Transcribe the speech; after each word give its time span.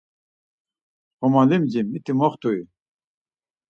“Ğomalimci 1.19 1.81
miti 1.91 2.13
moxt̆ui?” 2.19 2.59